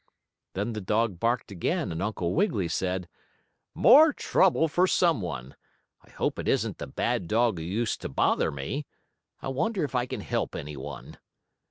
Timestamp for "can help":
10.07-10.55